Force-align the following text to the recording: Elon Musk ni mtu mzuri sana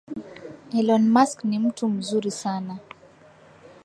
Elon 0.79 1.03
Musk 1.09 1.43
ni 1.43 1.59
mtu 1.59 1.89
mzuri 1.89 2.31
sana 2.31 2.77